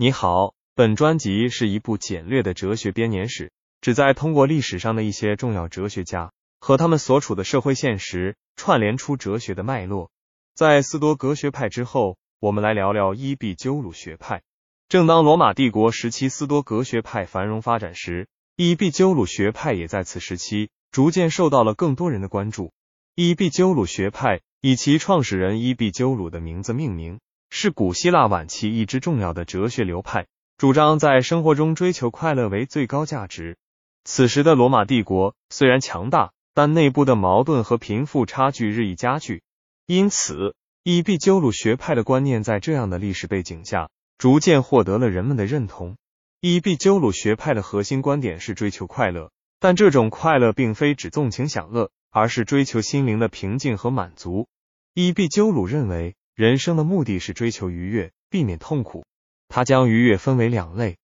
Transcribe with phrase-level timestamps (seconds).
[0.00, 3.50] 你好，本专辑是一部简略的哲学编年史，
[3.80, 10.12] 旨在通过历史上的一些重要哲学家和他们所处的社会现实，串联出哲学的脉络。
[10.54, 14.42] 在斯多格学派之后，我们来聊聊伊壁鸠鲁学派。
[14.88, 22.70] 正当罗马帝国时期斯多格学派繁荣发展时，伊壁鸠鲁学派也在此时期逐渐受到了更多人的关注。
[23.16, 27.18] 伊壁鸠鲁学派以其创始人伊壁鸠鲁的名字命名。
[27.50, 30.26] 是古希腊晚期一支重要的哲学流派，
[30.58, 33.56] 主张在生活中追求快乐为最高价值。
[34.04, 39.42] 此时的罗马帝国虽然强大，但内部的矛盾和贫富差距日益加剧，
[39.86, 45.96] 因此伊壁鸠鲁学派的观念在这样的历史背景下，逐渐获得了人们的认同。
[46.40, 54.46] 伊壁鸠鲁学派的核心观点是追求快乐，但这种快乐并非只纵情享乐，而是追求心灵的平静和满足。
[54.94, 56.14] 伊壁鸠鲁认为。
[56.38, 59.04] 人生的目的是追求愉悦，避免痛苦。
[59.48, 60.96] 他将愉悦分为两类：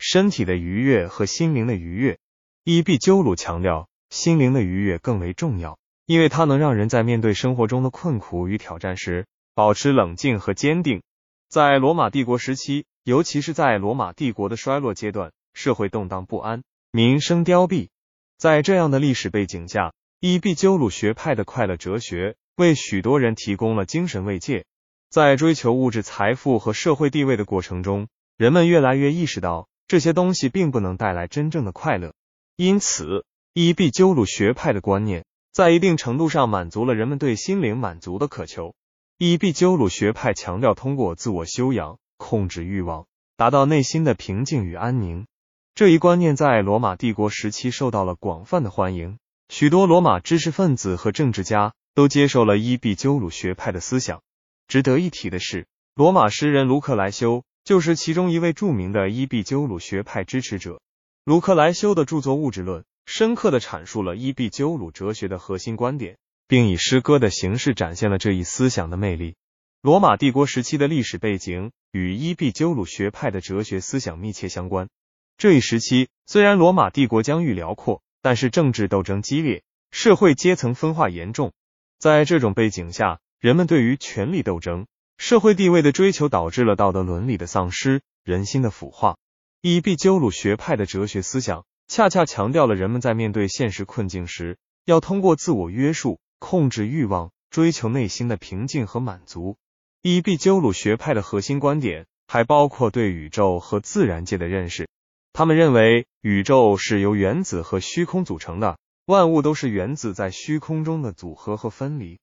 [0.00, 2.18] 身体的愉悦和心灵的愉悦。
[2.64, 11.02] 伊壁鸠鲁强调，心灵的愉悦更为重要，因为它能让人在面对生活中的困苦与挑战时，保持冷静和坚定。
[11.48, 17.90] 在罗马帝国时期，尤其是在罗马帝国的衰落阶段，社会动荡不安，民生凋敝。
[18.38, 24.64] 在这样的历史背景下，伊壁鸠鲁学派的快乐哲学为许多人提供了精神慰藉。
[25.10, 32.14] 在追求物质财富和社会地位的过程中，人们越来越意识到这些东西并不能带来真正的快乐。
[32.54, 38.76] 因此，伊壁鸠鲁学派的观念在一定程度上满足了人们对心灵满足的渴求。
[39.18, 45.26] 伊壁鸠鲁学派强调通过自我修养、控制欲望，达到内心的平静与安宁。
[45.74, 54.22] 这一观念在罗马帝国时期受到了广泛的欢迎，许多罗马知识分子和政治家都接受了伊壁鸠鲁学派的思想。
[54.70, 60.80] 值得一提的是，罗马诗人卢克莱修就是其中一位著名的伊壁鸠鲁学派支持者。
[61.24, 69.34] 卢克莱修的著作《物质论》深刻的阐述了伊壁鸠鲁哲学的核心观点，并以诗歌的形式展现了这一思想的魅力。
[69.82, 74.88] 罗马帝国时期的历史背景与伊壁鸠鲁学派的哲学思想密切相关。
[75.36, 81.52] 这一时期虽然罗马帝国疆域辽阔，但是政治斗争激烈，社会阶层分化严重。
[81.98, 84.86] 在这种背景下，人们对于权力斗争、
[85.16, 89.16] 社会地位的追求，导致了道德伦理的丧失、人心的腐化。
[89.62, 99.56] 伊壁鸠鲁学派的哲学思想，恰恰强调了人们在面对现实困境时，要通过自我约束、控制欲望，追求内心的平静和满足。
[100.02, 104.86] 伊壁鸠鲁学派的核心观点还包括对宇宙和自然界的认识。
[105.32, 112.18] 他们认为，宇宙是由原子和虚空组成的，万物都是原子在虚空中的组合和分离。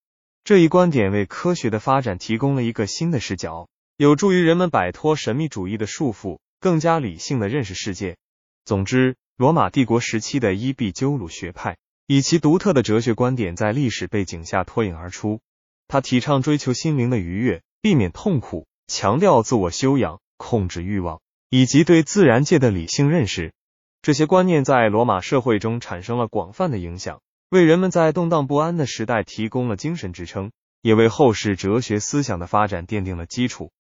[0.48, 8.16] 这一观点为科学的发展提供了一个新的视角，有助于人们摆脱神秘主义的束缚，更加理性的认识世界。
[8.64, 11.76] 总之，罗马帝国时期的伊壁鸠鲁学派
[12.06, 15.42] 以其独特的哲学观点在历史背景下脱颖而出。
[15.90, 21.20] 他提倡追求心灵的愉悦，避免痛苦，强调自我修养、控制欲望
[21.50, 23.52] 以及对自然界的理性认识。
[24.02, 27.20] 这些观念在罗马社会中产生了广泛的影响。
[27.50, 33.72] 为人们在动荡不安的时代提供了精神支撑，也为后世哲学思想的发展奠定了基础。